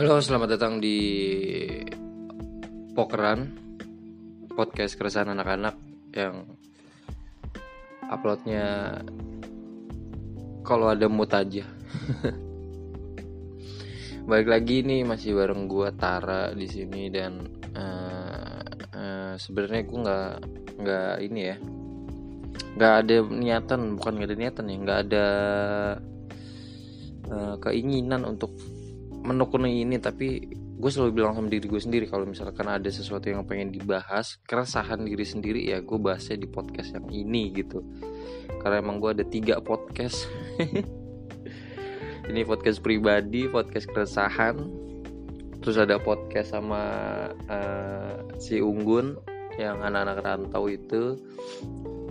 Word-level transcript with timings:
Halo, 0.00 0.16
selamat 0.16 0.56
datang 0.56 0.80
di 0.80 0.96
Pokeran 2.96 3.52
Podcast 4.48 4.96
keresahan 4.96 5.28
anak-anak 5.36 5.76
yang 6.16 6.48
uploadnya 8.08 8.96
kalau 10.64 10.88
ada 10.88 11.04
mood 11.04 11.28
aja. 11.36 11.68
Balik 14.32 14.48
lagi 14.48 14.88
nih 14.88 15.04
masih 15.04 15.36
bareng 15.36 15.68
gua 15.68 15.92
Tara 15.92 16.56
di 16.56 16.64
sini 16.64 17.12
dan 17.12 17.60
uh, 17.76 18.56
uh, 18.96 19.36
sebenarnya 19.36 19.84
gua 19.84 19.98
nggak 20.00 20.32
nggak 20.80 21.14
ini 21.28 21.40
ya 21.44 21.56
nggak 22.72 22.94
ada 23.04 23.16
niatan 23.28 24.00
bukan 24.00 24.12
nggak 24.16 24.28
ada 24.32 24.38
niatan 24.40 24.64
ya 24.64 24.76
nggak 24.80 25.00
ada 25.12 25.26
uh, 27.28 27.54
keinginan 27.60 28.24
untuk 28.24 28.79
menekuni 29.20 29.84
ini 29.84 30.00
tapi 30.00 30.48
gue 30.80 30.90
selalu 30.90 31.20
bilang 31.20 31.36
sama 31.36 31.52
diri 31.52 31.68
gue 31.68 31.76
sendiri 31.76 32.08
kalau 32.08 32.24
misalkan 32.24 32.64
ada 32.64 32.88
sesuatu 32.88 33.28
yang 33.28 33.44
pengen 33.44 33.68
dibahas 33.68 34.40
keresahan 34.48 35.04
diri 35.04 35.28
sendiri 35.28 35.60
ya 35.68 35.84
gue 35.84 35.98
bahasnya 36.00 36.40
di 36.40 36.48
podcast 36.48 36.96
yang 36.96 37.06
ini 37.12 37.52
gitu. 37.52 37.84
Karena 38.64 38.80
emang 38.80 38.96
gue 38.96 39.20
ada 39.20 39.24
tiga 39.24 39.60
podcast. 39.60 40.24
Ini 42.30 42.46
podcast 42.46 42.78
pribadi 42.78 43.50
podcast 43.50 43.90
keresahan 43.90 44.56
terus 45.60 45.76
ada 45.76 46.00
podcast 46.00 46.56
sama 46.56 46.80
uh, 47.50 48.16
si 48.40 48.62
Unggun 48.64 49.18
yang 49.60 49.84
anak-anak 49.84 50.24
rantau 50.24 50.64
itu. 50.70 51.20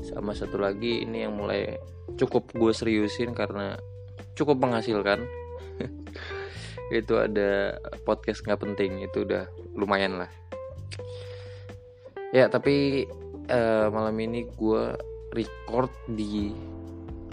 Sama 0.05 0.38
satu 0.38 0.62
lagi 0.62 1.04
ini 1.04 1.27
yang 1.27 1.35
mulai 1.35 1.76
cukup 2.16 2.52
gue 2.52 2.71
seriusin 2.71 3.32
karena 3.32 3.80
cukup 4.35 4.60
menghasilkan 4.60 5.23
itu 6.90 7.18
ada 7.18 7.77
podcast 8.04 8.41
nggak 8.45 8.62
penting 8.65 9.05
itu 9.05 9.26
udah 9.26 9.45
lumayan 9.77 10.26
lah. 10.26 10.32
Ya 12.34 12.49
tapi 12.49 13.05
uh, 13.49 13.87
malam 13.90 14.18
ini 14.21 14.45
gue 14.54 14.84
record 15.34 15.93
di 16.10 16.54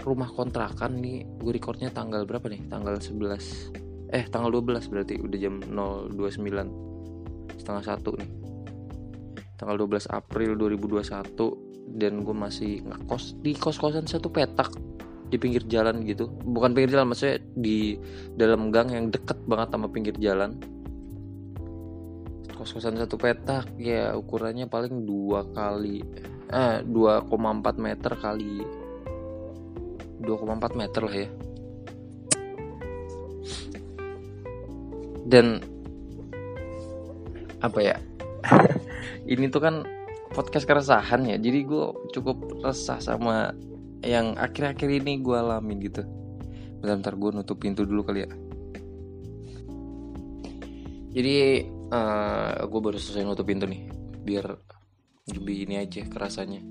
rumah 0.01 0.29
kontrakan 0.29 1.01
nih. 1.01 1.25
Gue 1.41 1.57
recordnya 1.57 1.89
tanggal 1.89 2.25
berapa 2.25 2.49
nih? 2.49 2.69
Tanggal 2.69 3.01
11 3.01 3.85
eh 4.07 4.23
tanggal 4.31 4.63
12 4.63 4.87
berarti 4.87 5.19
udah 5.19 5.35
jam 5.35 5.59
029 5.59 7.59
setengah 7.59 7.83
satu 7.83 8.15
nih. 8.15 8.29
Tanggal 9.57 9.75
12 9.83 10.07
April 10.13 10.55
2021 10.55 11.67
dan 11.97 12.21
gue 12.21 12.35
masih 12.35 12.85
ngekos 12.85 13.41
di 13.41 13.57
kos-kosan 13.57 14.05
satu 14.05 14.29
petak 14.29 14.69
di 15.27 15.37
pinggir 15.39 15.63
jalan 15.67 16.03
gitu. 16.07 16.31
Bukan 16.31 16.71
pinggir 16.71 16.97
jalan 16.97 17.11
maksudnya 17.11 17.43
di 17.55 17.99
dalam 18.35 18.71
gang 18.71 18.91
yang 18.91 19.11
deket 19.11 19.37
banget 19.43 19.67
sama 19.75 19.87
pinggir 19.91 20.15
jalan. 20.19 20.55
Kos-kosan 22.57 22.97
satu 22.97 23.21
petak 23.21 23.69
ya 23.77 24.17
ukurannya 24.17 24.65
paling 24.65 25.05
dua 25.05 25.45
kali 25.53 26.01
eh 26.47 26.79
2,4 26.81 27.77
meter 27.77 28.11
kali. 28.17 28.63
2,4 30.23 30.79
meter 30.79 31.01
lah 31.05 31.15
ya. 31.15 31.29
Dan 35.27 35.59
apa 37.59 37.79
ya? 37.83 37.95
Ini 39.31 39.51
tuh 39.51 39.61
kan 39.61 39.75
podcast 40.31 40.65
keresahan 40.65 41.27
ya. 41.27 41.35
Jadi 41.35 41.59
gue 41.67 41.85
cukup 42.15 42.63
resah 42.63 42.97
sama 43.03 43.51
yang 44.05 44.37
akhir-akhir 44.37 44.89
ini 45.03 45.21
gue 45.21 45.37
alamin 45.37 45.77
gitu. 45.81 46.03
Bentar-bentar 46.81 47.13
gue 47.17 47.29
nutup 47.41 47.57
pintu 47.57 47.85
dulu 47.85 48.05
kali 48.05 48.25
ya. 48.25 48.31
Jadi 51.17 51.35
uh, 51.89 51.97
eh, 51.97 52.53
gue 52.69 52.79
baru 52.81 52.97
selesai 53.01 53.25
nutup 53.25 53.47
pintu 53.49 53.65
nih 53.65 53.89
biar 54.21 54.53
lebih 55.33 55.65
ini 55.65 55.81
aja 55.81 56.05
kerasanya. 56.05 56.61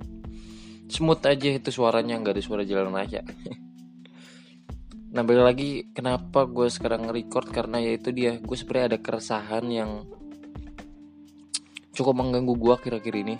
Smooth 0.86 1.22
aja 1.26 1.50
itu 1.50 1.70
suaranya 1.74 2.14
nggak 2.22 2.38
ada 2.38 2.42
suara 2.46 2.62
jalan 2.62 2.94
aja 2.94 3.26
nah 5.14 5.26
balik 5.26 5.44
lagi 5.50 5.70
kenapa 5.90 6.46
gue 6.46 6.68
sekarang 6.70 7.10
record? 7.10 7.50
Karena 7.50 7.82
ya 7.82 7.96
itu 7.96 8.14
dia 8.14 8.38
gue 8.38 8.56
sebenarnya 8.56 8.94
ada 8.94 8.98
keresahan 9.02 9.64
yang 9.66 10.04
cukup 11.96 12.14
mengganggu 12.20 12.52
gue 12.52 12.72
akhir-akhir 12.76 13.14
ini 13.24 13.36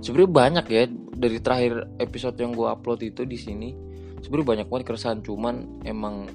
sebenarnya 0.00 0.30
banyak 0.30 0.66
ya 0.70 0.82
dari 1.18 1.38
terakhir 1.42 1.74
episode 1.98 2.38
yang 2.38 2.54
gue 2.54 2.66
upload 2.66 3.02
itu 3.02 3.26
di 3.26 3.38
sini 3.38 3.68
sebenarnya 4.22 4.46
banyak 4.46 4.66
banget 4.70 4.84
keresahan 4.86 5.20
cuman 5.22 5.82
emang 5.86 6.26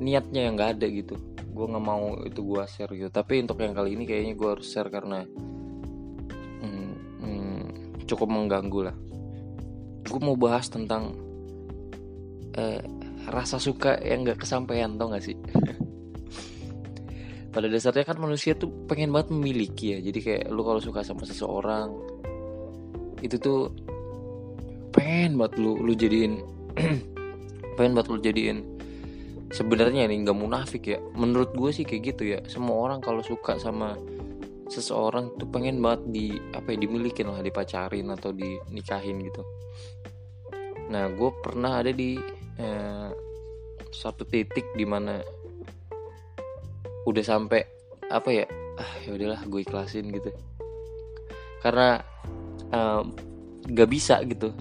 niatnya 0.00 0.48
yang 0.48 0.56
nggak 0.56 0.80
ada 0.80 0.86
gitu. 0.88 1.14
Gue 1.52 1.66
nggak 1.68 1.84
mau 1.84 2.16
itu 2.24 2.40
gue 2.40 2.64
share 2.66 2.92
gitu. 2.96 3.10
Tapi 3.12 3.44
untuk 3.44 3.60
yang 3.60 3.76
kali 3.76 3.94
ini 3.94 4.08
kayaknya 4.08 4.34
gue 4.34 4.48
harus 4.48 4.66
share 4.66 4.88
karena 4.88 5.28
hmm, 6.64 6.92
hmm, 7.20 7.60
cukup 8.08 8.28
mengganggu 8.32 8.80
lah. 8.90 8.96
Gue 10.08 10.20
mau 10.24 10.34
bahas 10.34 10.72
tentang 10.72 11.14
eh, 12.56 12.80
rasa 13.28 13.60
suka 13.60 14.00
yang 14.00 14.24
nggak 14.24 14.40
kesampaian 14.40 14.96
tau 14.96 15.12
gak 15.12 15.22
sih? 15.22 15.36
Pada 17.54 17.66
dasarnya 17.66 18.06
kan 18.06 18.16
manusia 18.16 18.56
tuh 18.56 18.72
pengen 18.88 19.12
banget 19.12 19.36
memiliki 19.36 19.92
ya. 19.92 19.98
Jadi 20.00 20.18
kayak 20.22 20.44
lu 20.48 20.64
kalau 20.64 20.80
suka 20.80 21.04
sama 21.04 21.28
seseorang 21.28 21.92
itu 23.20 23.36
tuh 23.36 23.72
pengen 24.90 25.38
banget 25.38 25.60
lu 25.62 25.78
lu 25.78 25.92
jadiin 25.94 26.42
pengen 27.76 27.92
banget 27.94 28.08
lu 28.10 28.18
jadiin 28.18 28.58
sebenarnya 29.50 30.06
ini 30.06 30.22
nggak 30.24 30.38
munafik 30.38 30.82
ya. 30.86 30.98
Menurut 31.18 31.52
gue 31.52 31.70
sih 31.74 31.84
kayak 31.84 32.02
gitu 32.14 32.22
ya. 32.34 32.38
Semua 32.46 32.86
orang 32.88 33.02
kalau 33.02 33.20
suka 33.20 33.58
sama 33.58 33.98
seseorang 34.70 35.34
tuh 35.34 35.50
pengen 35.50 35.82
banget 35.82 36.02
di 36.14 36.26
apa 36.54 36.70
ya 36.70 36.78
dimilikin 36.78 37.26
lah 37.26 37.42
dipacarin 37.42 38.06
atau 38.14 38.30
dinikahin 38.30 39.18
gitu. 39.26 39.42
Nah 40.94 41.10
gue 41.10 41.30
pernah 41.42 41.82
ada 41.82 41.90
di 41.90 42.14
eh, 42.58 43.10
satu 43.90 44.22
titik 44.22 44.70
di 44.78 44.86
mana 44.86 45.18
udah 47.02 47.24
sampai 47.26 47.66
apa 48.06 48.30
ya 48.30 48.46
ah 48.78 48.92
ya 49.02 49.18
udahlah 49.18 49.42
gue 49.50 49.60
ikhlasin 49.66 50.14
gitu. 50.14 50.30
Karena 51.60 51.98
um, 52.74 53.14
gak 53.70 53.88
bisa 53.90 54.22
gitu. 54.26 54.54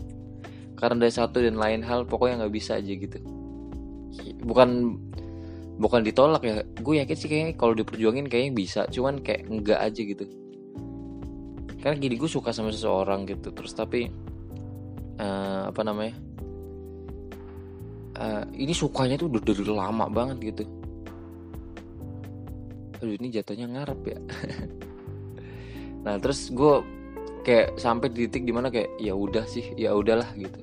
Karena 0.80 1.06
ada 1.06 1.12
satu 1.12 1.44
dan 1.44 1.60
lain 1.60 1.84
hal 1.84 2.08
pokoknya 2.08 2.46
nggak 2.46 2.56
bisa 2.56 2.80
aja 2.80 2.88
gitu. 2.88 3.20
Bukan 4.48 4.96
bukan 5.76 6.02
ditolak 6.08 6.44
ya. 6.48 6.64
Gue 6.80 7.04
yakin 7.04 7.18
sih 7.20 7.28
kayaknya 7.28 7.54
kalau 7.60 7.76
diperjuangin 7.76 8.32
kayaknya 8.32 8.54
bisa. 8.56 8.82
Cuman 8.88 9.20
kayak 9.20 9.52
enggak 9.52 9.80
aja 9.84 10.02
gitu. 10.02 10.24
Karena 11.84 11.96
gini 12.00 12.16
gue 12.16 12.32
suka 12.32 12.56
sama 12.56 12.72
seseorang 12.72 13.28
gitu. 13.28 13.52
Terus 13.52 13.76
tapi 13.76 14.08
uh, 15.20 15.68
apa 15.68 15.82
namanya? 15.84 16.16
Uh, 18.20 18.44
ini 18.56 18.72
sukanya 18.72 19.20
tuh 19.20 19.28
udah 19.32 19.42
dari 19.44 19.64
lama 19.68 20.08
banget 20.08 20.56
gitu. 20.56 20.64
Aduh 23.04 23.16
ini 23.20 23.28
jatuhnya 23.36 23.68
ngarep 23.68 24.02
ya. 24.08 24.20
Nah 26.00 26.16
terus 26.16 26.48
gue 26.48 26.80
kayak 27.46 27.80
sampai 27.80 28.12
di 28.12 28.28
titik 28.28 28.44
di 28.46 28.54
mana 28.54 28.68
kayak 28.68 29.00
ya 29.00 29.16
udah 29.16 29.46
sih 29.48 29.74
ya 29.76 29.96
udahlah 29.96 30.28
gitu. 30.36 30.60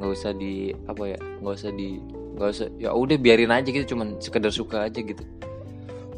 Nggak 0.00 0.10
usah 0.10 0.32
di 0.36 0.74
apa 0.90 1.02
ya 1.14 1.18
nggak 1.40 1.54
usah 1.54 1.70
di 1.72 1.88
nggak 2.34 2.48
usah 2.50 2.68
ya 2.80 2.90
udah 2.92 3.16
biarin 3.18 3.52
aja 3.52 3.68
gitu. 3.68 3.96
Cuman 3.96 4.18
sekedar 4.20 4.52
suka 4.52 4.86
aja 4.86 5.00
gitu. 5.00 5.24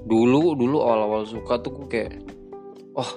Dulu 0.06 0.54
dulu 0.54 0.76
awal-awal 0.82 1.26
suka 1.26 1.58
tuh 1.60 1.72
gue 1.82 1.86
kayak 1.91 2.12
oh 2.97 3.10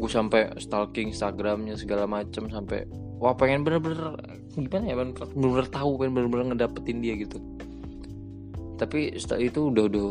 gue 0.00 0.10
sampai 0.10 0.56
stalking 0.56 1.12
Instagramnya 1.12 1.76
segala 1.76 2.08
macem 2.08 2.48
sampai 2.48 2.88
wah 3.20 3.36
pengen 3.36 3.62
bener-bener 3.68 4.16
gimana 4.56 4.84
ya 4.88 4.96
bener-bener 4.96 5.68
tahu 5.68 6.00
pengen 6.00 6.12
bener-bener 6.16 6.46
ngedapetin 6.56 7.04
dia 7.04 7.14
gitu. 7.20 7.36
Tapi 8.80 9.12
setelah 9.20 9.44
itu 9.44 9.68
udah 9.68 9.84
udah 9.92 10.04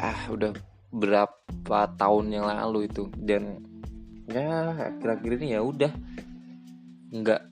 ah 0.00 0.20
udah 0.32 0.52
berapa 0.90 1.80
tahun 2.00 2.32
yang 2.32 2.48
lalu 2.48 2.88
itu 2.88 3.12
dan 3.20 3.60
ya 4.30 4.74
akhir-akhir 4.94 5.30
ini 5.42 5.46
ya 5.58 5.60
udah. 5.60 5.92
Nggak. 7.10 7.42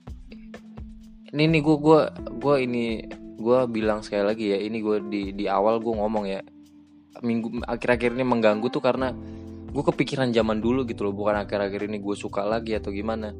Ini 1.29 1.43
nih 1.45 1.61
gue 1.61 1.77
gue 1.77 1.99
gue 2.39 2.55
ini 2.65 2.83
gue 3.39 3.59
bilang 3.69 4.01
sekali 4.01 4.23
lagi 4.25 4.45
ya 4.51 4.57
ini 4.59 4.81
gue 4.81 4.97
di 5.07 5.21
di 5.35 5.45
awal 5.45 5.83
gue 5.83 5.93
ngomong 5.93 6.25
ya. 6.25 6.41
Minggu 7.19 7.67
akhir-akhir 7.67 8.15
ini 8.15 8.23
mengganggu 8.23 8.67
tuh 8.71 8.79
karena 8.79 9.11
gue 9.69 9.83
kepikiran 9.85 10.31
zaman 10.31 10.63
dulu 10.63 10.87
gitu 10.87 11.05
loh 11.05 11.13
bukan 11.13 11.45
akhir-akhir 11.45 11.85
ini 11.91 11.99
gue 11.99 12.15
suka 12.15 12.47
lagi 12.47 12.73
atau 12.79 12.89
gimana. 12.95 13.35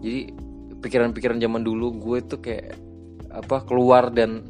Jadi 0.00 0.34
pikiran-pikiran 0.80 1.38
zaman 1.38 1.62
dulu 1.62 1.94
gue 1.96 2.18
tuh 2.26 2.40
kayak 2.42 2.74
apa 3.30 3.62
keluar 3.62 4.10
dan 4.10 4.42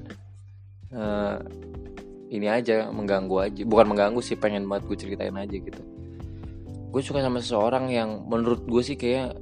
uh, 0.97 1.37
ini 2.33 2.49
aja 2.49 2.89
mengganggu 2.89 3.37
aja. 3.53 3.63
Bukan 3.69 3.87
mengganggu 3.93 4.25
sih 4.25 4.41
pengen 4.41 4.65
banget 4.65 4.89
gue 4.89 4.97
ceritain 4.97 5.37
aja 5.37 5.55
gitu 5.55 6.01
gue 6.91 7.03
suka 7.03 7.23
sama 7.23 7.39
seseorang 7.39 7.87
yang 7.95 8.27
menurut 8.27 8.67
gue 8.67 8.83
sih 8.83 8.99
kayak 8.99 9.39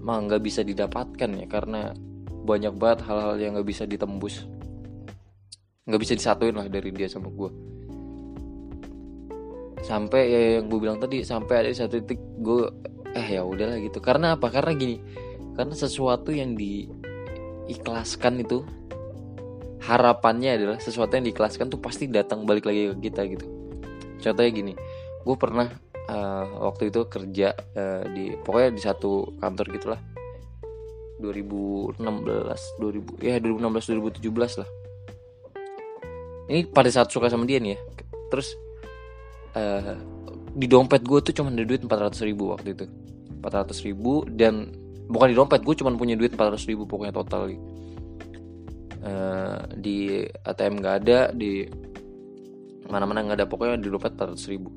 mah 0.00 0.24
nggak 0.24 0.40
bisa 0.40 0.64
didapatkan 0.64 1.28
ya 1.36 1.44
karena 1.44 1.92
banyak 2.48 2.72
banget 2.80 3.04
hal-hal 3.04 3.36
yang 3.36 3.52
nggak 3.60 3.68
bisa 3.68 3.84
ditembus. 3.84 4.48
Nggak 5.84 6.00
bisa 6.00 6.12
disatuin 6.16 6.56
lah 6.56 6.64
dari 6.72 6.88
dia 6.88 7.04
sama 7.12 7.28
gue. 7.28 7.50
Sampai 9.84 10.32
ya 10.32 10.40
yang 10.60 10.72
gue 10.72 10.78
bilang 10.80 10.96
tadi 10.96 11.20
sampai 11.20 11.64
ada 11.64 11.68
satu 11.76 12.00
titik 12.00 12.20
gue 12.40 12.72
eh 13.12 13.36
ya 13.36 13.44
udahlah 13.44 13.76
gitu. 13.84 14.00
Karena 14.00 14.40
apa? 14.40 14.48
Karena 14.48 14.72
gini 14.72 14.96
karena 15.52 15.76
sesuatu 15.76 16.32
yang 16.32 16.56
diikhlaskan 16.56 18.40
itu 18.40 18.64
harapannya 19.84 20.56
adalah 20.56 20.78
sesuatu 20.80 21.20
yang 21.20 21.28
diikhlaskan 21.28 21.68
tuh 21.68 21.80
pasti 21.84 22.08
datang 22.08 22.48
balik 22.48 22.64
lagi 22.64 22.96
ke 22.96 23.12
kita 23.12 23.28
gitu. 23.28 23.44
Contohnya 24.24 24.52
gini 24.56 24.72
gue 25.28 25.36
pernah 25.36 25.68
uh, 26.08 26.44
waktu 26.64 26.90
itu 26.90 27.06
kerja 27.06 27.52
uh, 27.54 28.02
di 28.10 28.34
pokoknya 28.40 28.70
di 28.74 28.82
satu 28.82 29.36
kantor 29.38 29.66
gitulah. 29.76 30.00
2016 31.18 31.98
2000 31.98 33.26
ya 33.26 33.36
2016 33.42 34.22
2017 34.22 34.60
lah. 34.62 34.68
Ini 36.48 36.60
pada 36.72 36.88
saat 36.88 37.12
suka 37.12 37.28
sama 37.28 37.44
dia 37.44 37.60
nih 37.60 37.76
ya. 37.76 37.78
Terus 38.32 38.54
uh, 39.58 39.98
di 40.54 40.66
dompet 40.66 41.04
gue 41.04 41.18
tuh 41.20 41.34
cuma 41.34 41.52
ada 41.52 41.62
duit 41.66 41.82
400 41.84 42.28
ribu 42.28 42.54
waktu 42.54 42.72
itu. 42.72 42.86
400 43.42 43.86
ribu 43.86 44.26
dan 44.26 44.72
bukan 45.06 45.30
di 45.30 45.36
dompet 45.36 45.62
gue 45.62 45.74
cuma 45.78 45.94
punya 45.94 46.14
duit 46.14 46.34
400 46.34 46.70
ribu 46.70 46.86
pokoknya 46.86 47.14
total. 47.14 47.52
Uh, 48.98 49.62
di 49.78 50.26
ATM 50.42 50.82
gak 50.82 51.06
ada 51.06 51.30
di 51.30 51.62
mana-mana 52.88 53.22
nggak 53.22 53.38
ada 53.38 53.46
pokoknya 53.46 53.78
di 53.78 53.92
dompet 53.92 54.16
400 54.16 54.50
ribu 54.50 54.72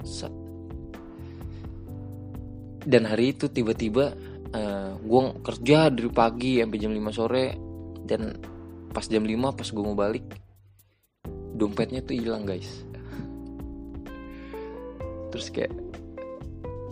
dan 2.82 3.06
hari 3.06 3.38
itu 3.38 3.46
tiba-tiba 3.46 4.18
uh, 4.54 4.58
eh, 4.58 4.92
gue 4.98 5.22
kerja 5.46 5.94
dari 5.94 6.10
pagi 6.10 6.58
sampai 6.62 6.78
jam 6.82 6.92
5 6.94 7.14
sore. 7.14 7.46
Dan 8.02 8.22
pas 8.92 9.06
jam 9.06 9.24
5 9.24 9.58
pas 9.58 9.68
gue 9.70 9.84
mau 9.86 9.98
balik 9.98 10.26
dompetnya 11.56 12.02
tuh 12.02 12.18
hilang 12.18 12.44
guys. 12.44 12.84
Terus 15.32 15.48
kayak 15.54 15.74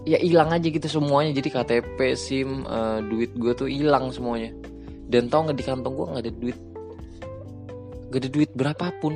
ya 0.05 0.21
hilang 0.21 0.53
aja 0.53 0.67
gitu 0.69 0.85
semuanya. 0.85 1.33
Jadi 1.33 1.49
KTP 1.49 1.97
SIM 2.13 2.63
uh, 2.69 3.01
duit 3.01 3.33
gue 3.33 3.51
tuh 3.57 3.67
hilang 3.67 4.13
semuanya. 4.13 4.53
Dan 5.09 5.25
tau 5.25 5.49
nggak 5.49 5.57
di 5.57 5.65
kantong 5.65 5.93
gue 5.97 6.05
nggak 6.05 6.23
ada 6.23 6.33
duit. 6.37 6.57
Gak 8.09 8.21
ada 8.25 8.29
duit 8.29 8.51
berapapun. 8.57 9.13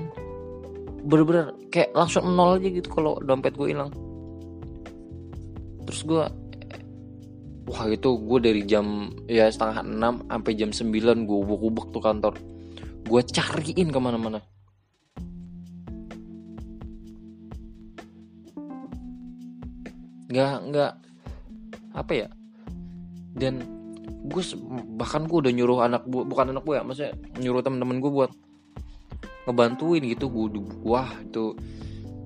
Bener-bener 1.06 1.54
kayak 1.74 1.98
langsung 1.98 2.30
nol 2.34 2.62
aja 2.62 2.70
gitu 2.70 2.90
kalau 2.90 3.18
dompet 3.22 3.54
gue 3.58 3.74
hilang. 3.74 3.90
Terus 5.86 6.02
gue 6.06 6.24
wah 7.64 7.88
itu 7.88 8.10
gue 8.20 8.40
dari 8.44 8.62
jam 8.68 9.12
ya 9.28 9.48
setengah 9.48 9.84
enam 9.88 10.14
sampai 10.28 10.52
jam 10.56 10.72
sembilan 10.76 11.24
gue 11.24 11.38
ubek-ubek 11.48 11.86
tuh 11.96 12.04
kantor. 12.04 12.34
Gue 13.08 13.22
cariin 13.24 13.90
ke 13.92 14.00
mana-mana. 14.00 14.40
Nggak 20.28 20.56
nggak 20.72 20.92
apa 21.96 22.12
ya? 22.12 22.28
Dan 23.34 23.64
gue 24.24 24.44
bahkan 25.00 25.28
gue 25.28 25.38
udah 25.48 25.54
nyuruh 25.54 25.80
anak 25.84 26.04
bu, 26.08 26.28
bukan 26.28 26.52
anak 26.56 26.64
gue 26.64 26.76
ya 26.80 26.84
maksudnya 26.84 27.14
nyuruh 27.40 27.64
temen-temen 27.64 28.00
gue 28.04 28.12
buat 28.12 28.32
ngebantuin 29.48 30.04
gitu. 30.04 30.28
Gue 30.28 30.48
wah 30.84 31.12
itu 31.24 31.56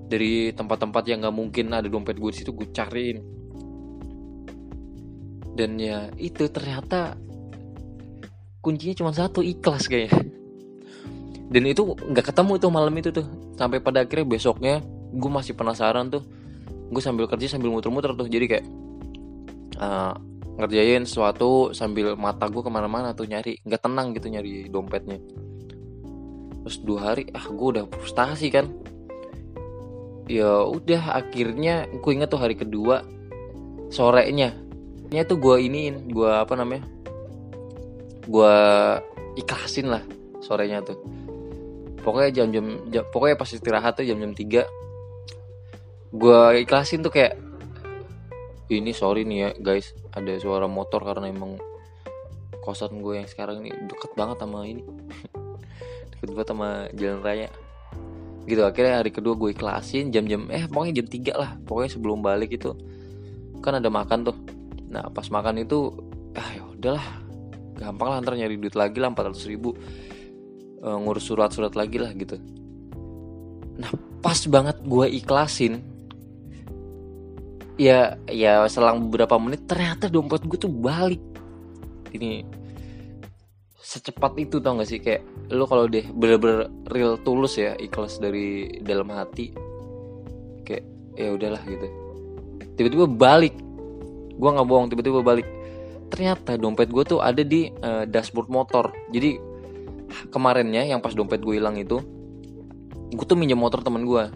dari 0.08 0.50
tempat-tempat 0.56 1.04
yang 1.06 1.22
nggak 1.22 1.36
mungkin 1.36 1.70
ada 1.70 1.86
dompet 1.86 2.16
gue 2.18 2.30
di 2.32 2.38
situ 2.42 2.50
gue 2.56 2.72
cariin 2.72 3.37
dan 5.58 5.74
ya 5.74 6.06
itu 6.14 6.46
ternyata 6.46 7.18
kuncinya 8.62 8.94
cuma 8.94 9.10
satu 9.10 9.42
ikhlas 9.42 9.90
kayaknya. 9.90 10.22
Dan 11.50 11.66
itu 11.66 11.98
nggak 11.98 12.30
ketemu 12.30 12.52
tuh 12.62 12.70
malam 12.70 12.94
itu 12.94 13.10
tuh. 13.10 13.26
Sampai 13.58 13.82
pada 13.82 14.06
akhirnya 14.06 14.22
besoknya 14.28 14.78
gue 15.10 15.30
masih 15.32 15.58
penasaran 15.58 16.14
tuh. 16.14 16.22
Gue 16.94 17.02
sambil 17.02 17.26
kerja 17.26 17.58
sambil 17.58 17.74
muter-muter 17.74 18.14
tuh. 18.14 18.30
Jadi 18.30 18.46
kayak 18.46 18.66
uh, 19.82 20.14
ngerjain 20.62 21.08
sesuatu 21.08 21.74
sambil 21.74 22.14
mata 22.14 22.46
gue 22.46 22.62
ke 22.62 22.70
mana-mana 22.70 23.10
tuh 23.16 23.26
nyari. 23.26 23.58
Nggak 23.66 23.82
tenang 23.82 24.14
gitu 24.14 24.30
nyari 24.30 24.70
dompetnya. 24.70 25.18
Terus 26.62 26.76
dua 26.84 27.00
hari 27.12 27.32
ah 27.34 27.48
gue 27.48 27.68
udah 27.74 27.84
frustasi 27.88 28.52
kan. 28.52 28.68
Ya 30.28 30.68
udah 30.68 31.16
akhirnya 31.16 31.88
gue 31.88 32.12
inget 32.12 32.28
tuh 32.28 32.38
hari 32.38 32.54
kedua 32.54 33.00
sorenya 33.88 34.67
nya 35.08 35.24
tuh 35.24 35.40
gue 35.40 35.56
iniin 35.60 36.12
gue 36.12 36.30
apa 36.30 36.52
namanya? 36.56 36.84
Gue 38.28 38.56
ikhlasin 39.40 39.88
lah 39.88 40.04
sorenya 40.44 40.84
tuh. 40.84 40.98
Pokoknya 42.04 42.30
jam-jam 42.42 42.88
jam, 42.88 43.04
pokoknya 43.10 43.36
pas 43.36 43.50
istirahat 43.50 43.98
tuh 44.00 44.06
jam-jam 44.06 44.32
tiga 44.32 44.64
gue 46.08 46.64
ikhlasin 46.64 47.04
tuh 47.04 47.12
kayak 47.12 47.36
ini 48.72 48.96
sorry 48.96 49.28
nih 49.28 49.38
ya 49.44 49.50
guys 49.60 49.92
ada 50.12 50.40
suara 50.40 50.64
motor 50.64 51.04
karena 51.04 51.28
emang 51.28 51.60
kosan 52.64 53.00
gue 53.00 53.20
yang 53.20 53.28
sekarang 53.28 53.64
ini 53.64 53.72
deket 53.88 54.12
banget 54.12 54.44
sama 54.44 54.64
ini. 54.68 54.84
Deket 56.12 56.28
banget 56.36 56.48
sama 56.52 56.68
jalan 56.92 57.20
raya. 57.24 57.48
Gitu 58.44 58.60
akhirnya 58.60 59.00
hari 59.00 59.12
kedua 59.12 59.36
gue 59.36 59.56
ikhlasin 59.56 60.12
jam-jam 60.12 60.48
eh 60.52 60.68
pokoknya 60.68 61.00
jam 61.00 61.06
3 61.08 61.32
lah 61.40 61.50
pokoknya 61.64 61.90
sebelum 61.96 62.20
balik 62.20 62.56
itu. 62.56 62.76
Kan 63.64 63.80
ada 63.80 63.88
makan 63.88 64.28
tuh 64.28 64.36
nah 64.88 65.06
pas 65.12 65.28
makan 65.28 65.62
itu 65.62 65.92
ah 66.34 66.48
ya 66.52 66.64
udahlah. 66.64 67.06
Gampang 67.78 68.08
lah 68.10 68.18
ntar 68.24 68.34
nyari 68.34 68.58
duit 68.58 68.74
lagi 68.74 68.98
lah 68.98 69.14
400 69.14 69.50
ribu. 69.50 69.76
E, 70.82 70.88
ngurus 70.88 71.28
surat-surat 71.30 71.74
lagi 71.78 71.98
lah 72.00 72.10
gitu. 72.14 72.40
Nah 73.78 73.90
pas 74.18 74.38
banget 74.50 74.82
gue 74.82 75.06
ikhlasin 75.22 75.78
ya 77.78 78.18
ya 78.26 78.66
selang 78.66 79.06
beberapa 79.06 79.38
menit 79.38 79.70
ternyata 79.70 80.10
dompet 80.10 80.42
gue 80.42 80.58
tuh 80.58 80.72
balik. 80.72 81.22
Ini 82.10 82.42
secepat 83.78 84.34
itu 84.42 84.58
tau 84.58 84.80
gak 84.80 84.88
sih? 84.90 84.98
Kayak 84.98 85.22
lo 85.54 85.64
kalau 85.70 85.86
deh 85.86 86.02
bener-bener 86.10 86.66
real 86.90 87.14
tulus 87.22 87.56
ya 87.56 87.78
ikhlas 87.78 88.18
dari 88.18 88.80
dalam 88.82 89.08
hati 89.14 89.54
kayak 90.66 90.84
ya 91.14 91.30
udahlah 91.32 91.62
gitu. 91.64 91.86
Tiba-tiba 92.74 93.06
balik 93.06 93.54
gue 94.38 94.48
nggak 94.48 94.68
bohong 94.70 94.86
tiba-tiba 94.88 95.20
balik. 95.20 95.46
Ternyata 96.08 96.56
dompet 96.56 96.88
gue 96.88 97.04
tuh 97.04 97.20
ada 97.20 97.42
di 97.42 97.68
uh, 97.82 98.06
dashboard 98.08 98.48
motor. 98.48 98.94
Jadi 99.10 99.36
kemarinnya 100.32 100.88
yang 100.88 101.04
pas 101.04 101.12
dompet 101.12 101.42
gue 101.44 101.60
hilang 101.60 101.76
itu 101.76 102.00
gue 103.08 103.24
tuh 103.24 103.36
minjem 103.36 103.56
motor 103.56 103.80
temen 103.80 104.04
gue 104.04 104.28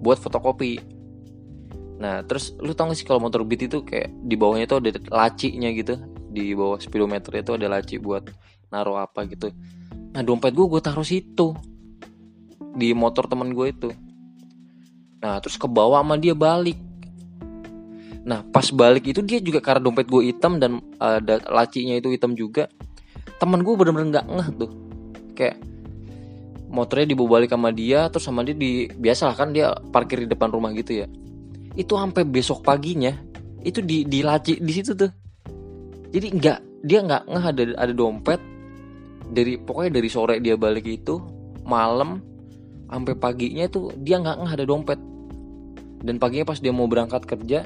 buat 0.00 0.18
fotokopi. 0.20 0.80
Nah 2.00 2.24
terus 2.24 2.56
lu 2.60 2.72
tau 2.72 2.88
gak 2.90 2.96
sih 2.98 3.06
kalau 3.06 3.20
motor 3.22 3.44
beat 3.44 3.64
itu 3.64 3.84
kayak 3.84 4.12
di 4.24 4.34
bawahnya 4.36 4.68
tuh 4.68 4.80
ada 4.84 4.96
lacinya 5.08 5.68
gitu? 5.72 5.96
Di 6.32 6.56
bawah 6.56 6.80
speedometer 6.80 7.32
itu 7.40 7.52
ada 7.56 7.66
laci 7.68 7.96
buat 8.00 8.28
naruh 8.72 9.00
apa 9.00 9.24
gitu. 9.28 9.52
Nah 10.12 10.20
dompet 10.24 10.52
gue 10.52 10.66
gue 10.68 10.80
taruh 10.80 11.04
situ 11.04 11.56
di 12.76 12.92
motor 12.96 13.28
temen 13.28 13.52
gue 13.52 13.66
itu. 13.68 13.90
Nah 15.20 15.40
terus 15.40 15.56
ke 15.56 15.68
bawah 15.68 16.00
sama 16.04 16.20
dia 16.20 16.36
balik 16.36 16.76
Nah 18.22 18.46
pas 18.46 18.66
balik 18.70 19.10
itu 19.10 19.20
dia 19.22 19.42
juga 19.42 19.58
karena 19.58 19.82
dompet 19.82 20.06
gue 20.06 20.30
hitam 20.30 20.62
dan 20.62 20.78
ada 21.02 21.42
lacinya 21.50 21.98
itu 21.98 22.10
hitam 22.14 22.38
juga. 22.38 22.70
Temen 23.42 23.66
gue 23.66 23.74
bener-bener 23.74 24.18
nggak 24.18 24.26
ngeh 24.30 24.48
tuh. 24.58 24.70
Kayak 25.34 25.58
motornya 26.70 27.06
dibawa 27.10 27.42
balik 27.42 27.50
sama 27.52 27.70
dia 27.74 28.06
terus 28.08 28.24
sama 28.24 28.46
dia 28.46 28.54
di 28.54 28.88
biasa 28.88 29.34
kan 29.34 29.50
dia 29.50 29.74
parkir 29.90 30.22
di 30.22 30.28
depan 30.30 30.54
rumah 30.54 30.70
gitu 30.72 31.02
ya. 31.02 31.06
Itu 31.74 31.98
sampai 31.98 32.22
besok 32.22 32.62
paginya 32.62 33.12
itu 33.62 33.82
di 33.82 34.06
di 34.06 34.22
laci 34.22 34.62
di 34.62 34.72
situ 34.72 34.94
tuh. 34.94 35.10
Jadi 36.12 36.26
nggak 36.38 36.58
dia 36.86 36.98
nggak 37.02 37.22
ngeh 37.26 37.44
ada 37.46 37.62
ada 37.78 37.92
dompet 37.94 38.40
dari 39.32 39.58
pokoknya 39.58 39.98
dari 39.98 40.08
sore 40.10 40.38
dia 40.38 40.54
balik 40.58 40.86
itu 40.86 41.18
malam 41.64 42.20
sampai 42.92 43.14
paginya 43.16 43.64
itu 43.64 43.88
dia 43.98 44.20
nggak 44.20 44.36
ngeh 44.44 44.52
ada 44.52 44.64
dompet 44.68 45.00
dan 46.02 46.18
paginya 46.18 46.44
pas 46.52 46.58
dia 46.58 46.74
mau 46.74 46.90
berangkat 46.90 47.24
kerja 47.24 47.64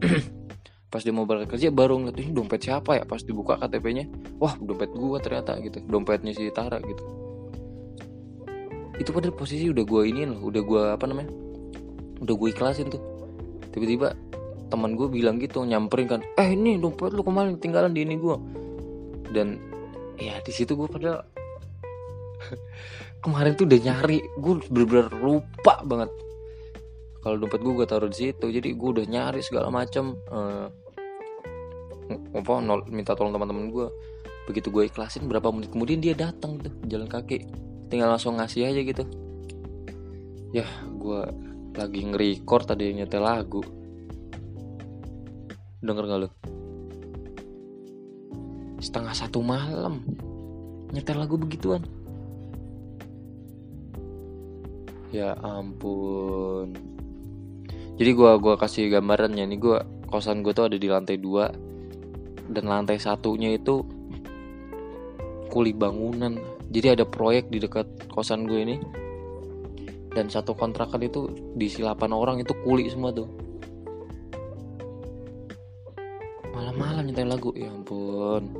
pas 0.92 1.00
dia 1.04 1.14
mau 1.14 1.22
berangkat 1.22 1.54
kerja 1.54 1.68
baru 1.70 2.02
ngeliat 2.02 2.18
ini 2.18 2.30
dompet 2.34 2.60
siapa 2.66 2.98
ya? 2.98 3.04
Pas 3.06 3.22
dibuka 3.22 3.60
KTP-nya 3.60 4.10
wah 4.42 4.56
dompet 4.58 4.90
gua 4.92 5.22
ternyata 5.22 5.56
gitu. 5.62 5.80
Dompetnya 5.86 6.32
si 6.34 6.50
Tara 6.50 6.82
gitu. 6.82 7.02
Itu 9.00 9.16
pada 9.16 9.32
posisi 9.32 9.70
udah 9.70 9.84
gua 9.86 10.02
ini 10.04 10.26
loh 10.26 10.44
udah 10.44 10.62
gua 10.64 10.82
apa 10.96 11.08
namanya 11.08 11.32
udah 12.20 12.34
gue 12.36 12.48
ikhlasin 12.52 12.92
tuh. 12.92 13.00
Tiba-tiba 13.72 14.12
teman 14.70 14.94
gue 14.94 15.10
bilang 15.10 15.42
gitu 15.42 15.66
nyamperin 15.66 16.06
kan 16.06 16.20
eh 16.38 16.54
ini 16.54 16.78
dompet 16.78 17.10
lu 17.10 17.26
kemarin 17.26 17.58
tinggalan 17.58 17.90
di 17.90 18.06
ini 18.06 18.16
gue 18.16 18.36
dan 19.34 19.58
ya 20.16 20.38
di 20.46 20.52
situ 20.54 20.78
gue 20.78 20.86
padahal 20.86 21.26
kemarin 23.26 23.58
tuh 23.58 23.66
udah 23.66 23.80
nyari 23.82 24.22
gue 24.38 24.54
bener-bener 24.70 25.10
lupa 25.18 25.82
banget 25.82 26.10
kalau 27.20 27.36
dompet 27.36 27.60
gue 27.60 27.74
gue 27.76 27.86
taruh 27.86 28.08
di 28.08 28.16
situ 28.28 28.46
jadi 28.48 28.68
gue 28.72 28.88
udah 28.96 29.06
nyari 29.06 29.44
segala 29.44 29.68
macam 29.68 30.16
uh, 30.32 30.68
apa 32.10 32.52
nol, 32.58 32.82
minta 32.90 33.14
tolong 33.14 33.30
teman-teman 33.30 33.70
gue 33.70 33.86
begitu 34.48 34.72
gue 34.72 34.88
ikhlasin 34.88 35.30
berapa 35.30 35.52
menit 35.52 35.70
kemudian 35.70 36.02
dia 36.02 36.16
datang 36.16 36.58
tuh 36.58 36.74
jalan 36.90 37.06
kaki. 37.06 37.46
Tinggal 37.90 38.10
langsung 38.10 38.38
ngasih 38.38 38.66
aja 38.66 38.80
gitu. 38.82 39.04
Ya 40.50 40.66
gue 40.90 41.22
lagi 41.78 42.00
nge-record 42.02 42.66
tadi 42.66 42.90
nyetel 42.98 43.22
lagu. 43.22 43.62
Denger 45.78 46.04
gak 46.06 46.20
lu? 46.26 46.28
Setengah 48.82 49.14
satu 49.14 49.38
malam 49.38 50.02
nyetel 50.90 51.18
lagu 51.20 51.38
begituan. 51.38 51.86
Ya 55.10 55.34
ampun 55.42 56.99
jadi 58.00 58.10
gua 58.16 58.40
gua 58.40 58.56
kasih 58.56 58.88
gambarannya 58.88 59.44
nih 59.44 59.60
gua 59.60 59.84
kosan 60.10 60.42
gue 60.42 60.50
tuh 60.50 60.66
ada 60.66 60.76
di 60.76 60.90
lantai 60.90 61.16
dua. 61.16 61.48
Dan 62.50 62.66
lantai 62.66 62.98
satunya 62.98 63.54
itu 63.54 63.86
kuli 65.46 65.70
bangunan. 65.70 66.34
Jadi 66.66 66.98
ada 66.98 67.06
proyek 67.06 67.46
di 67.46 67.62
dekat 67.62 67.86
kosan 68.10 68.42
gue 68.42 68.58
ini. 68.58 68.76
Dan 70.10 70.26
satu 70.26 70.58
kontrakan 70.58 71.06
itu 71.06 71.30
diisi 71.54 71.86
8 71.86 72.10
orang 72.10 72.42
itu 72.42 72.50
kuli 72.66 72.90
semua 72.90 73.14
tuh. 73.14 73.30
Malam-malam 76.50 77.06
nyetel 77.06 77.30
lagu 77.30 77.54
ya 77.54 77.70
ampun. 77.70 78.50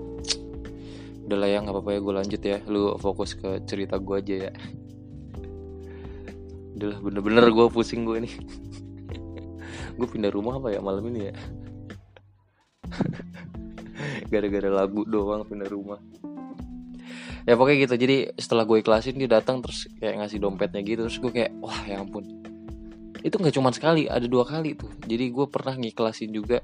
Udah 1.26 1.38
lah 1.38 1.50
ya 1.50 1.58
nggak 1.66 1.74
apa-apa 1.74 1.90
ya 1.90 1.98
gue 1.98 2.14
lanjut 2.14 2.42
ya. 2.46 2.58
Lu 2.70 2.94
fokus 3.02 3.34
ke 3.34 3.66
cerita 3.66 3.98
gue 3.98 4.14
aja 4.14 4.34
ya. 4.46 4.52
Udah 6.78 6.94
bener-bener 7.02 7.50
gue 7.50 7.66
pusing 7.74 8.06
gue 8.06 8.22
nih 8.22 8.34
gue 9.94 10.08
pindah 10.08 10.32
rumah 10.32 10.58
apa 10.58 10.74
ya 10.74 10.80
malam 10.82 11.04
ini 11.10 11.30
ya? 11.30 11.34
Gara-gara 14.30 14.70
lagu 14.70 15.02
doang 15.06 15.42
pindah 15.46 15.68
rumah. 15.70 15.98
Ya 17.48 17.56
pokoknya 17.56 17.88
gitu. 17.88 17.94
Jadi 17.96 18.16
setelah 18.36 18.68
gue 18.68 18.78
ikhlasin 18.84 19.16
dia 19.16 19.30
datang 19.30 19.64
terus 19.64 19.88
kayak 19.98 20.22
ngasih 20.22 20.38
dompetnya 20.38 20.80
gitu. 20.84 21.08
Terus 21.08 21.18
gue 21.18 21.32
kayak 21.32 21.52
wah 21.58 21.80
ya 21.88 21.98
ampun. 21.98 22.24
Itu 23.20 23.36
nggak 23.36 23.54
cuma 23.56 23.72
sekali 23.72 24.08
ada 24.08 24.24
dua 24.24 24.44
kali 24.48 24.76
tuh. 24.76 24.92
Jadi 25.04 25.28
gue 25.32 25.46
pernah 25.48 25.74
ngiklasin 25.76 26.30
juga. 26.32 26.60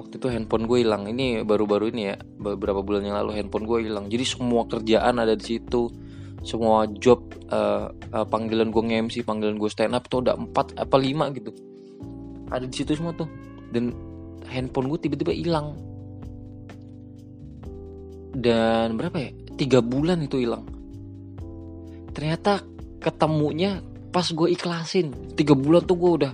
Waktu 0.00 0.14
itu 0.20 0.26
handphone 0.28 0.64
gue 0.68 0.78
hilang. 0.84 1.08
Ini 1.08 1.42
baru-baru 1.44 1.90
ini 1.92 2.02
ya 2.12 2.16
beberapa 2.20 2.80
bulan 2.84 3.02
yang 3.04 3.16
lalu 3.20 3.36
handphone 3.40 3.66
gue 3.68 3.90
hilang. 3.90 4.06
Jadi 4.08 4.24
semua 4.24 4.64
kerjaan 4.68 5.18
ada 5.20 5.34
di 5.34 5.44
situ 5.44 5.88
semua 6.44 6.84
job 7.00 7.24
uh, 7.48 7.88
uh, 8.12 8.26
panggilan 8.28 8.68
gue 8.68 8.82
nge-MC 8.84 9.24
panggilan 9.24 9.56
gue 9.56 9.70
stand 9.72 9.96
up 9.96 10.04
tuh 10.12 10.20
udah 10.20 10.36
empat 10.36 10.76
apa 10.76 10.96
lima 11.00 11.32
gitu. 11.32 11.50
Ada 12.52 12.68
di 12.68 12.74
situ 12.76 12.92
semua 12.94 13.16
tuh. 13.16 13.26
Dan 13.72 13.90
handphone 14.46 14.92
gue 14.92 15.00
tiba-tiba 15.08 15.32
hilang. 15.32 15.72
Dan 18.36 19.00
berapa 19.00 19.16
ya? 19.16 19.30
Tiga 19.56 19.80
bulan 19.80 20.20
itu 20.20 20.44
hilang. 20.44 20.68
Ternyata 22.12 22.60
ketemunya 23.00 23.80
pas 24.12 24.28
gue 24.28 24.52
ikhlasin. 24.52 25.34
Tiga 25.34 25.56
bulan 25.56 25.88
tuh 25.88 25.96
gue 25.96 26.12
udah 26.22 26.32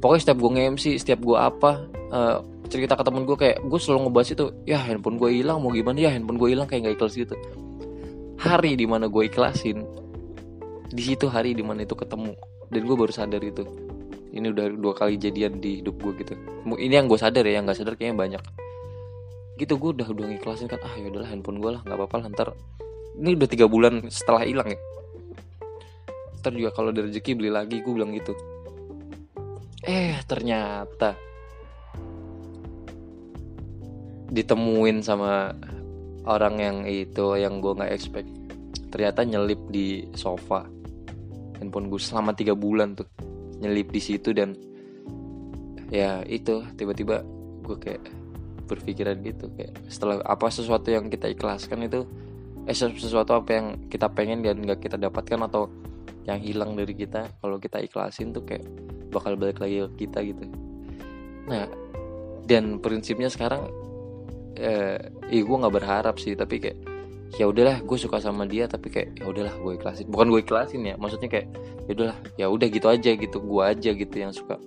pokoknya 0.00 0.20
setiap 0.24 0.38
gue 0.40 0.50
nge-MC 0.56 0.84
setiap 0.96 1.20
gue 1.20 1.36
apa 1.36 1.84
uh, 2.08 2.40
cerita 2.70 2.96
ke 2.96 3.02
temen 3.04 3.26
gue 3.26 3.36
kayak 3.36 3.60
gue 3.66 3.78
selalu 3.82 4.08
ngebahas 4.08 4.28
itu 4.32 4.46
ya 4.64 4.78
handphone 4.78 5.18
gue 5.18 5.42
hilang 5.42 5.58
mau 5.58 5.74
gimana? 5.74 5.98
Ya 5.98 6.14
handphone 6.14 6.38
gue 6.38 6.54
hilang 6.54 6.70
kayak 6.70 6.86
nggak 6.86 6.96
ikhlas 7.02 7.18
gitu 7.18 7.34
hari 8.40 8.72
di 8.74 8.88
mana 8.88 9.06
gue 9.12 9.28
ikhlasin. 9.28 9.84
Di 10.90 11.02
situ 11.04 11.28
hari 11.28 11.52
di 11.52 11.60
mana 11.60 11.84
itu 11.84 11.92
ketemu. 11.92 12.32
Dan 12.72 12.80
gue 12.88 12.96
baru 12.96 13.12
sadar 13.12 13.44
itu. 13.44 13.68
Ini 14.32 14.48
udah 14.54 14.66
dua 14.78 14.94
kali 14.96 15.20
jadian 15.20 15.60
di 15.60 15.84
hidup 15.84 16.00
gue 16.00 16.24
gitu. 16.24 16.34
Ini 16.64 17.02
yang 17.02 17.06
gue 17.06 17.20
sadar 17.20 17.44
ya 17.44 17.60
yang 17.60 17.68
nggak 17.68 17.78
sadar 17.78 17.94
kayaknya 18.00 18.16
banyak. 18.16 18.42
Gitu 19.60 19.76
gue 19.76 19.90
udah 19.92 20.08
udah 20.08 20.24
ngiklasin 20.32 20.72
kan 20.72 20.80
ah 20.80 20.94
ya 20.96 21.12
udahlah 21.12 21.28
handphone 21.28 21.60
gue 21.60 21.70
lah 21.76 21.82
nggak 21.84 21.98
apa-apa 22.00 22.16
lah 22.24 22.26
ntar. 22.32 22.48
Ini 23.20 23.36
udah 23.36 23.48
tiga 23.50 23.66
bulan 23.68 24.08
setelah 24.08 24.46
hilang 24.46 24.72
ya. 24.72 24.78
Ntar 26.40 26.56
juga 26.56 26.70
kalau 26.72 26.94
ada 26.94 27.04
rezeki 27.04 27.36
beli 27.36 27.50
lagi 27.52 27.84
gue 27.84 27.92
bilang 27.92 28.14
gitu. 28.16 28.32
Eh 29.84 30.16
ternyata 30.24 31.18
ditemuin 34.30 35.02
sama 35.02 35.50
orang 36.30 36.62
yang 36.62 36.76
itu 36.86 37.34
yang 37.34 37.58
gue 37.58 37.74
nggak 37.74 37.90
expect 37.90 38.30
ternyata 38.90 39.22
nyelip 39.22 39.58
di 39.70 40.06
sofa. 40.14 40.66
Handphone 41.58 41.92
gue 41.92 42.00
selama 42.00 42.32
tiga 42.32 42.54
bulan 42.56 42.96
tuh 42.96 43.06
nyelip 43.60 43.92
di 43.92 44.00
situ 44.00 44.32
dan 44.32 44.56
ya 45.92 46.22
itu 46.24 46.64
tiba-tiba 46.78 47.20
gue 47.66 47.76
kayak 47.76 48.02
berpikiran 48.64 49.18
gitu 49.26 49.50
kayak 49.58 49.74
setelah 49.90 50.22
apa 50.24 50.46
sesuatu 50.48 50.88
yang 50.88 51.10
kita 51.10 51.26
ikhlaskan 51.34 51.90
itu 51.90 52.06
eh 52.64 52.76
sesuatu 52.76 53.34
apa 53.34 53.50
yang 53.50 53.66
kita 53.90 54.06
pengen 54.08 54.46
dan 54.46 54.62
nggak 54.62 54.86
kita 54.86 54.96
dapatkan 54.96 55.50
atau 55.50 55.66
yang 56.24 56.38
hilang 56.38 56.78
dari 56.78 56.94
kita 56.94 57.26
kalau 57.42 57.58
kita 57.58 57.82
ikhlasin 57.82 58.30
tuh 58.30 58.46
kayak 58.46 58.64
bakal 59.10 59.34
balik 59.34 59.58
lagi 59.58 59.82
ke 59.84 60.06
kita 60.06 60.22
gitu. 60.22 60.44
Nah 61.50 61.66
dan 62.46 62.78
prinsipnya 62.78 63.28
sekarang 63.28 63.68
eh, 64.60 64.98
eh 65.32 65.42
gue 65.42 65.56
nggak 65.56 65.74
berharap 65.74 66.20
sih 66.20 66.36
tapi 66.36 66.60
kayak 66.60 66.78
ya 67.38 67.46
udahlah 67.46 67.78
gue 67.80 67.98
suka 67.98 68.18
sama 68.18 68.42
dia 68.42 68.66
tapi 68.66 68.90
kayak 68.90 69.22
ya 69.22 69.30
udahlah 69.30 69.54
gue 69.54 69.72
ikhlasin. 69.78 70.06
Bukan 70.10 70.26
gue 70.34 70.40
ikhlasin 70.42 70.82
ya 70.84 70.94
maksudnya 71.00 71.30
kayak 71.30 71.48
ya 71.86 71.90
udahlah 71.96 72.18
ya 72.36 72.46
udah 72.50 72.68
gitu 72.68 72.86
aja 72.90 73.10
gitu 73.14 73.38
gue 73.38 73.62
aja 73.62 73.90
gitu 73.94 74.16
yang 74.18 74.32
suka. 74.34 74.58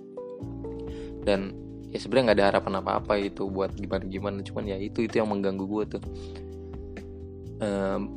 Dan 1.24 1.54
ya 1.92 1.98
sebenarnya 2.02 2.24
nggak 2.32 2.38
ada 2.40 2.46
harapan 2.50 2.72
apa 2.82 2.90
apa 2.98 3.12
itu 3.20 3.46
buat 3.46 3.70
gimana 3.76 4.04
gimana 4.08 4.38
cuman 4.42 4.64
ya 4.66 4.76
itu 4.80 5.04
itu 5.04 5.14
yang 5.20 5.28
mengganggu 5.30 5.64
gue 5.64 5.84
tuh. 5.98 6.02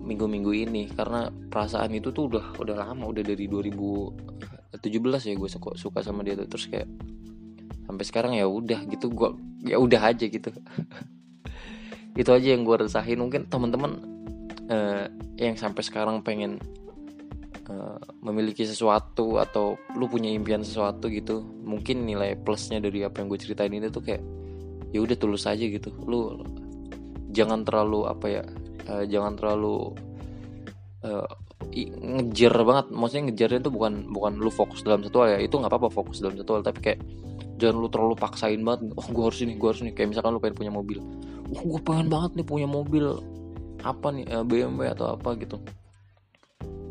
Minggu-minggu 0.03 0.51
uh, 0.51 0.59
ini 0.67 0.91
karena 0.91 1.31
perasaan 1.31 1.95
itu 1.95 2.11
tuh 2.11 2.27
udah 2.35 2.57
udah 2.59 2.75
lama 2.83 3.07
udah 3.07 3.23
dari 3.23 3.47
2017 3.47 4.79
ya 5.29 5.33
gue 5.37 5.49
suka 5.51 5.75
suka 5.75 5.99
sama 6.01 6.23
dia 6.23 6.39
tuh. 6.39 6.47
Terus 6.47 6.65
kayak 6.71 6.87
sampai 7.87 8.03
sekarang 8.03 8.33
ya 8.35 8.47
udah 8.47 8.83
gitu 8.91 9.07
gue 9.11 9.29
ya 9.71 9.79
udah 9.79 10.11
aja 10.11 10.27
gitu 10.27 10.51
itu 12.17 12.29
aja 12.33 12.47
yang 12.57 12.65
gue 12.65 12.75
resahin. 12.81 13.21
Mungkin 13.21 13.45
teman-teman 13.45 14.01
uh, 14.73 15.05
yang 15.37 15.53
sampai 15.53 15.85
sekarang 15.85 16.25
pengen 16.25 16.57
uh, 17.69 18.01
memiliki 18.25 18.65
sesuatu 18.65 19.37
atau 19.37 19.77
lu 19.93 20.09
punya 20.09 20.33
impian 20.33 20.65
sesuatu 20.65 21.07
gitu 21.13 21.45
mungkin 21.61 22.09
nilai 22.09 22.33
plusnya 22.41 22.81
dari 22.81 23.05
apa 23.05 23.21
yang 23.21 23.29
gue 23.29 23.39
ceritain 23.39 23.71
ini 23.71 23.93
tuh 23.93 24.01
kayak 24.01 24.25
ya 24.91 24.99
udah 25.05 25.15
tulus 25.15 25.45
aja 25.45 25.61
gitu. 25.61 25.93
Lu 26.09 26.41
jangan 27.29 27.61
terlalu 27.61 28.09
apa 28.09 28.25
ya 28.25 28.43
uh, 28.89 29.05
jangan 29.05 29.37
terlalu 29.37 29.93
uh, 31.05 31.29
ngejar 31.77 32.53
banget. 32.65 32.85
Maksudnya 32.89 33.23
ngejarnya 33.29 33.59
itu 33.61 33.71
bukan 33.71 33.93
bukan 34.09 34.33
lu 34.41 34.49
fokus 34.49 34.81
dalam 34.81 35.05
satu 35.05 35.21
hal 35.21 35.37
ya. 35.37 35.39
Itu 35.45 35.61
nggak 35.61 35.69
apa-apa 35.69 35.93
fokus 35.93 36.17
dalam 36.17 36.33
satu 36.33 36.57
hal. 36.57 36.61
Tapi 36.65 36.79
kayak 36.81 36.99
jangan 37.61 37.77
lu 37.77 37.87
terlalu 37.93 38.17
paksain 38.17 38.57
banget. 38.65 38.89
Oh 38.97 39.05
gue 39.05 39.23
harus 39.23 39.39
ini 39.45 39.53
gue 39.53 39.69
harus 39.69 39.85
ini. 39.85 39.93
Kayak 39.93 40.17
misalkan 40.17 40.33
lu 40.33 40.41
pengen 40.41 40.57
punya 40.57 40.73
mobil 40.73 40.97
oh 41.55 41.63
gue 41.63 41.81
pengen 41.83 42.07
banget 42.11 42.41
nih 42.41 42.47
punya 42.47 42.67
mobil. 42.67 43.21
Apa 43.85 44.11
nih 44.11 44.25
BMW 44.43 44.91
atau 44.91 45.15
apa 45.15 45.37
gitu. 45.39 45.61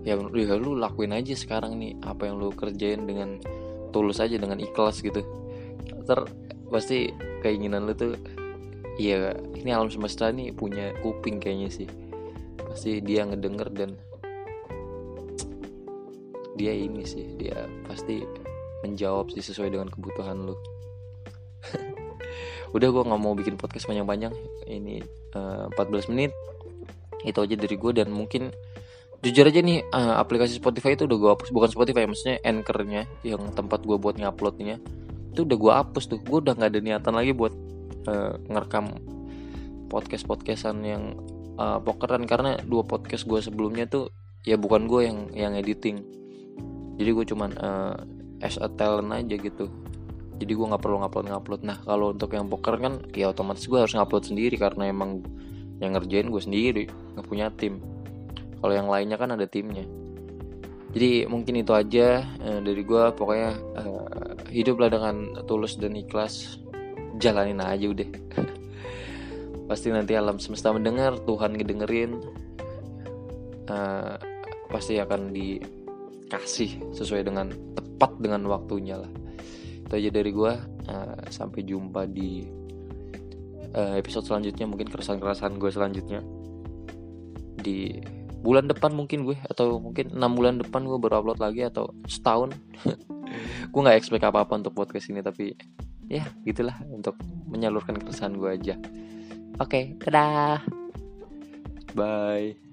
Ya, 0.07 0.15
ya 0.15 0.55
lu 0.55 0.79
lakuin 0.79 1.13
aja 1.13 1.35
sekarang 1.35 1.83
nih 1.83 1.99
apa 2.07 2.31
yang 2.31 2.39
lu 2.39 2.55
kerjain 2.55 3.05
dengan 3.11 3.43
tulus 3.91 4.23
aja 4.23 4.39
dengan 4.39 4.57
ikhlas 4.63 5.03
gitu. 5.03 5.21
Ter 6.07 6.21
pasti 6.71 7.11
keinginan 7.43 7.91
lu 7.91 7.95
tuh 7.95 8.15
ya 8.97 9.35
ini 9.59 9.71
alam 9.75 9.91
semesta 9.91 10.31
nih 10.31 10.55
punya 10.55 10.95
kuping 11.03 11.43
kayaknya 11.43 11.69
sih. 11.69 11.89
Pasti 12.57 13.03
dia 13.03 13.27
ngedenger 13.27 13.69
dan 13.75 13.91
dia 16.57 16.73
ini 16.73 17.05
sih 17.05 17.37
dia 17.37 17.69
pasti 17.85 18.25
menjawab 18.81 19.29
sih 19.29 19.45
sesuai 19.45 19.77
dengan 19.77 19.93
kebutuhan 19.93 20.49
lu 20.49 20.57
udah 22.75 22.89
gue 22.91 23.03
nggak 23.07 23.21
mau 23.21 23.35
bikin 23.37 23.55
podcast 23.61 23.87
panjang-panjang. 23.87 24.35
Ini 24.67 25.03
uh, 25.37 25.71
eh, 25.71 25.83
14 25.83 26.11
menit. 26.15 26.33
Itu 27.23 27.43
aja 27.43 27.55
dari 27.55 27.77
gue 27.79 27.93
dan 27.95 28.11
mungkin 28.11 28.51
jujur 29.23 29.49
aja 29.49 29.61
nih 29.63 29.83
uh, 29.91 30.21
aplikasi 30.21 30.59
Spotify 30.59 30.95
itu 30.99 31.07
udah 31.07 31.19
gue 31.19 31.31
hapus. 31.37 31.49
Bukan 31.55 31.71
Spotify 31.71 32.07
maksudnya 32.07 32.43
anchornya 32.43 33.07
yang 33.23 33.43
tempat 33.55 33.87
gue 33.87 33.97
buat 33.99 34.19
nguploadnya. 34.19 34.83
Itu 35.35 35.47
udah 35.47 35.59
gue 35.59 35.73
hapus 35.73 36.05
tuh. 36.11 36.19
Gue 36.23 36.43
udah 36.43 36.55
nggak 36.59 36.71
ada 36.75 36.81
niatan 36.83 37.15
lagi 37.15 37.33
buat 37.37 37.55
uh, 38.11 38.35
ngerekam 38.51 38.87
podcast 39.87 40.27
podcastan 40.27 40.83
yang 40.83 41.15
uh, 41.59 41.79
pokeran. 41.79 42.27
Karena 42.27 42.59
dua 42.67 42.83
podcast 42.83 43.27
gue 43.27 43.39
sebelumnya 43.39 43.87
tuh 43.87 44.11
ya 44.43 44.59
bukan 44.59 44.91
gue 44.91 45.01
yang 45.07 45.19
yang 45.35 45.53
editing. 45.55 46.03
Jadi 46.97 47.11
gue 47.13 47.25
cuman 47.29 47.51
uh, 47.61 47.97
as 48.41 48.61
a 48.61 48.69
talent 48.69 49.13
aja 49.13 49.37
gitu 49.37 49.69
jadi 50.37 50.53
gue 50.53 50.67
nggak 50.69 50.83
perlu 50.85 51.01
ngupload 51.01 51.27
ngupload. 51.33 51.61
Nah 51.65 51.79
kalau 51.81 52.13
untuk 52.13 52.37
yang 52.37 52.47
poker 52.53 52.77
kan 52.77 53.01
ya 53.17 53.33
otomatis 53.33 53.65
gue 53.65 53.79
harus 53.81 53.97
ngupload 53.97 54.29
sendiri 54.29 54.61
karena 54.61 54.93
emang 54.93 55.25
yang 55.81 55.97
ngerjain 55.97 56.29
gue 56.29 56.43
sendiri 56.43 56.85
nggak 57.17 57.27
punya 57.27 57.49
tim. 57.57 57.81
Kalau 58.61 58.73
yang 58.73 58.89
lainnya 58.89 59.17
kan 59.17 59.33
ada 59.33 59.49
timnya. 59.49 59.85
Jadi 60.93 61.29
mungkin 61.29 61.61
itu 61.61 61.73
aja 61.73 62.25
eh, 62.25 62.61
dari 62.61 62.83
gue 62.85 63.03
pokoknya 63.17 63.51
eh, 63.81 64.05
hiduplah 64.53 64.93
dengan 64.93 65.45
tulus 65.49 65.81
dan 65.81 65.97
ikhlas. 65.97 66.61
Jalanin 67.17 67.65
aja 67.65 67.89
udah. 67.89 68.09
Pasti 69.73 69.89
nanti 69.89 70.13
alam 70.13 70.37
semesta 70.37 70.69
mendengar 70.69 71.17
Tuhan 71.25 71.57
ngedengerin. 71.57 72.13
Eh, 73.67 74.15
pasti 74.67 74.99
akan 74.99 75.31
di 75.31 75.63
kasih 76.27 76.91
sesuai 76.91 77.23
dengan 77.23 77.51
tepat 77.75 78.19
dengan 78.19 78.43
waktunya 78.51 78.99
lah 78.99 79.11
itu 79.87 79.95
aja 80.03 80.11
dari 80.11 80.31
gue 80.35 80.53
uh, 80.91 81.19
sampai 81.31 81.63
jumpa 81.63 82.11
di 82.11 82.43
uh, 83.73 83.95
episode 83.95 84.27
selanjutnya 84.27 84.67
mungkin 84.67 84.91
keresahan-keresahan 84.91 85.55
gue 85.57 85.71
selanjutnya. 85.71 86.21
Di 87.63 88.03
bulan 88.43 88.67
depan 88.67 88.95
mungkin 88.95 89.27
gue 89.27 89.39
atau 89.47 89.79
mungkin 89.79 90.11
enam 90.15 90.35
bulan 90.35 90.59
depan 90.59 90.83
gue 90.87 90.99
baru 90.99 91.23
upload 91.23 91.39
lagi 91.39 91.67
atau 91.67 91.91
setahun. 92.07 92.55
Gue 93.75 93.81
nggak 93.83 93.99
expect 93.99 94.23
apa 94.23 94.47
apa 94.47 94.55
untuk 94.57 94.73
podcast 94.73 95.11
ini 95.11 95.21
tapi 95.21 95.53
ya 96.07 96.23
gitulah 96.47 96.79
untuk 96.89 97.19
menyalurkan 97.51 97.99
keresahan 97.99 98.39
gue 98.39 98.49
aja. 98.49 98.75
Oke 99.59 99.99
okay, 99.99 99.99
dadah. 99.99 100.63
Bye 101.93 102.66